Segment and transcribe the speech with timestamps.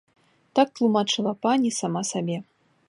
[0.59, 2.37] Так тлумачыла пані сама сабе.